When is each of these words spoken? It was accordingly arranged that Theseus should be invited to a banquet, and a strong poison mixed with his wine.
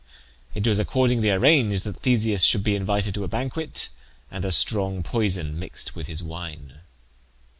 It 0.55 0.65
was 0.65 0.79
accordingly 0.79 1.29
arranged 1.29 1.83
that 1.83 1.97
Theseus 1.97 2.41
should 2.41 2.63
be 2.63 2.73
invited 2.73 3.13
to 3.13 3.23
a 3.23 3.27
banquet, 3.27 3.89
and 4.31 4.43
a 4.43 4.51
strong 4.51 5.03
poison 5.03 5.59
mixed 5.59 5.95
with 5.95 6.07
his 6.07 6.23
wine. 6.23 6.79